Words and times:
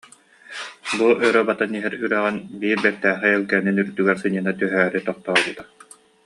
Бу 0.99 1.05
өрө 1.27 1.41
батан 1.49 1.71
иһэр 1.77 1.93
үрэҕин 2.03 2.37
биир 2.61 2.79
бэртээхэй 2.85 3.31
элгээнин 3.37 3.81
үрдүгэр 3.81 4.17
сынньана 4.21 4.51
түһээри 4.59 5.01
тохтообута 5.07 5.63